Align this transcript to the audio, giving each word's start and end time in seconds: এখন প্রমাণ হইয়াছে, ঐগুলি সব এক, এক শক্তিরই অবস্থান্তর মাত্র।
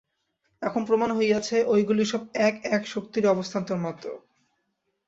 এখন 0.61 0.81
প্রমাণ 0.85 1.09
হইয়াছে, 1.11 1.57
ঐগুলি 1.65 2.03
সব 2.05 2.21
এক, 2.39 2.55
এক 2.71 2.83
শক্তিরই 2.87 3.27
অবস্থান্তর 3.27 3.77
মাত্র। 3.77 4.05